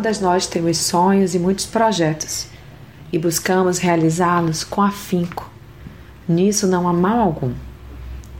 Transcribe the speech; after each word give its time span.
todas 0.00 0.18
nós 0.18 0.46
temos 0.46 0.78
sonhos 0.78 1.34
e 1.34 1.38
muitos 1.38 1.66
projetos 1.66 2.46
e 3.12 3.18
buscamos 3.18 3.76
realizá-los 3.76 4.64
com 4.64 4.80
afinco. 4.80 5.50
Nisso 6.26 6.66
não 6.66 6.88
há 6.88 6.92
mal 6.94 7.20
algum. 7.20 7.52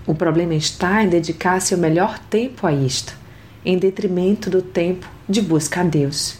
O 0.07 0.15
problema 0.15 0.55
está 0.55 1.05
em 1.05 1.09
dedicar 1.11 1.61
seu 1.61 1.77
melhor 1.77 2.19
tempo 2.19 2.67
a 2.67 2.73
isto, 2.73 3.15
em 3.63 3.77
detrimento 3.77 4.49
do 4.49 4.63
tempo 4.63 5.07
de 5.29 5.43
busca 5.43 5.83
a 5.83 5.85
Deus. 5.85 6.39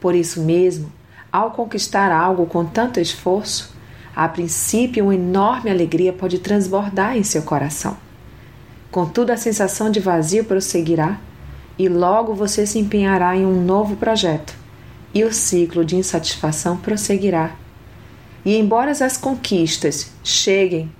Por 0.00 0.14
isso 0.14 0.40
mesmo, 0.40 0.90
ao 1.30 1.50
conquistar 1.50 2.10
algo 2.10 2.46
com 2.46 2.64
tanto 2.64 2.98
esforço, 2.98 3.76
a 4.16 4.26
princípio 4.28 5.04
uma 5.04 5.14
enorme 5.14 5.70
alegria 5.70 6.10
pode 6.10 6.38
transbordar 6.38 7.18
em 7.18 7.22
seu 7.22 7.42
coração. 7.42 7.98
Contudo, 8.90 9.28
a 9.28 9.36
sensação 9.36 9.90
de 9.90 10.00
vazio 10.00 10.46
prosseguirá 10.46 11.20
e 11.78 11.88
logo 11.88 12.34
você 12.34 12.66
se 12.66 12.78
empenhará 12.78 13.36
em 13.36 13.44
um 13.44 13.64
novo 13.64 13.96
projeto 13.96 14.54
e 15.14 15.24
o 15.24 15.32
ciclo 15.32 15.84
de 15.84 15.96
insatisfação 15.96 16.76
prosseguirá. 16.76 17.54
E 18.44 18.56
embora 18.56 18.90
as 18.90 19.16
conquistas 19.16 20.10
cheguem, 20.24 20.90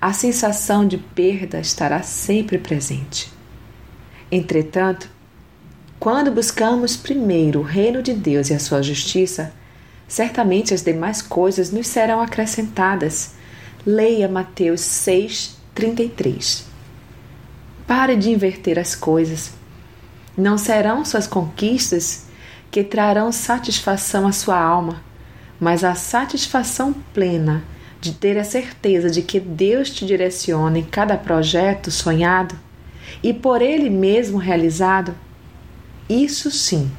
a 0.00 0.12
sensação 0.12 0.86
de 0.86 0.98
perda 0.98 1.60
estará 1.60 2.02
sempre 2.02 2.58
presente. 2.58 3.32
Entretanto, 4.30 5.08
quando 5.98 6.32
buscamos 6.32 6.96
primeiro 6.96 7.60
o 7.60 7.62
reino 7.62 8.02
de 8.02 8.12
Deus 8.12 8.50
e 8.50 8.54
a 8.54 8.58
sua 8.58 8.82
justiça, 8.82 9.52
certamente 10.08 10.74
as 10.74 10.82
demais 10.82 11.22
coisas 11.22 11.70
nos 11.70 11.86
serão 11.86 12.20
acrescentadas. 12.20 13.34
Leia 13.86 14.28
Mateus 14.28 14.80
6:33. 14.80 16.64
Pare 17.86 18.16
de 18.16 18.30
inverter 18.30 18.78
as 18.78 18.94
coisas. 18.94 19.61
Não 20.36 20.56
serão 20.56 21.04
suas 21.04 21.26
conquistas 21.26 22.26
que 22.70 22.82
trarão 22.82 23.30
satisfação 23.30 24.26
à 24.26 24.32
sua 24.32 24.58
alma, 24.58 25.02
mas 25.60 25.84
a 25.84 25.94
satisfação 25.94 26.94
plena 27.12 27.62
de 28.00 28.12
ter 28.12 28.38
a 28.38 28.44
certeza 28.44 29.10
de 29.10 29.22
que 29.22 29.38
Deus 29.38 29.90
te 29.90 30.04
direciona 30.04 30.78
em 30.78 30.84
cada 30.84 31.16
projeto 31.16 31.90
sonhado 31.90 32.58
e 33.22 33.32
por 33.32 33.62
Ele 33.62 33.90
mesmo 33.90 34.38
realizado, 34.38 35.14
isso 36.08 36.50
sim 36.50 36.90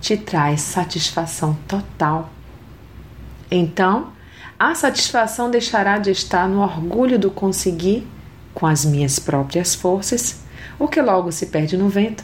te 0.00 0.16
traz 0.16 0.60
satisfação 0.60 1.58
total. 1.66 2.30
Então, 3.50 4.12
a 4.58 4.74
satisfação 4.74 5.50
deixará 5.50 5.98
de 5.98 6.10
estar 6.10 6.48
no 6.48 6.60
orgulho 6.60 7.18
do 7.18 7.30
conseguir 7.30 8.06
com 8.54 8.66
as 8.66 8.84
minhas 8.84 9.18
próprias 9.18 9.74
forças, 9.74 10.42
o 10.78 10.86
que 10.86 11.02
logo 11.02 11.32
se 11.32 11.46
perde 11.46 11.76
no 11.76 11.88
vento, 11.88 12.22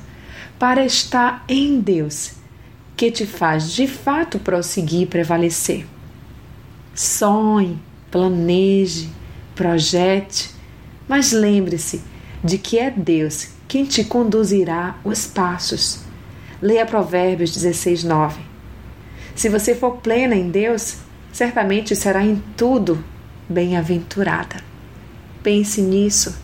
para 0.61 0.85
estar 0.85 1.43
em 1.49 1.81
Deus 1.81 2.33
que 2.95 3.11
te 3.11 3.25
faz 3.25 3.73
de 3.73 3.87
fato 3.87 4.39
prosseguir 4.39 5.03
e 5.05 5.07
prevalecer. 5.07 5.87
Sonhe, 6.95 7.79
planeje, 8.11 9.09
projete, 9.55 10.51
mas 11.09 11.33
lembre-se 11.33 12.03
de 12.45 12.59
que 12.59 12.79
é 12.79 12.91
Deus 12.91 13.49
quem 13.67 13.87
te 13.87 14.05
conduzirá 14.05 14.99
os 15.03 15.27
passos. 15.27 16.01
Leia 16.61 16.85
Provérbios 16.85 17.53
16, 17.53 18.05
9. 18.05 18.43
Se 19.35 19.49
você 19.49 19.75
for 19.75 19.97
plena 19.97 20.35
em 20.35 20.51
Deus, 20.51 20.99
certamente 21.33 21.97
será 21.97 22.23
em 22.23 22.37
tudo 22.55 23.03
bem-aventurada. 23.49 24.63
Pense 25.43 25.81
nisso. 25.81 26.37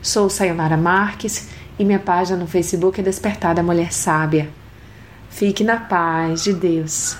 Sou 0.00 0.30
Sayonara 0.30 0.78
Marques 0.78 1.48
e 1.82 1.84
minha 1.84 1.98
página 1.98 2.38
no 2.38 2.46
Facebook 2.46 3.00
é 3.00 3.02
Despertada 3.02 3.60
Mulher 3.60 3.92
Sábia. 3.92 4.48
Fique 5.28 5.64
na 5.64 5.78
paz 5.78 6.44
de 6.44 6.52
Deus. 6.52 7.16